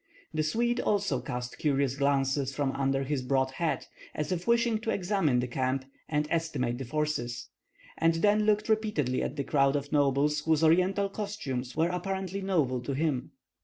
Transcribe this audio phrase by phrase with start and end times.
[0.33, 4.89] The Swede also cast curious glances from under his broad hat, as if wishing to
[4.89, 7.49] examine the camp and estimate the forces,
[7.99, 12.81] and then looked repeatedly at the crowd of nobles whose oriental costumes were apparently novel
[12.81, 13.33] to him.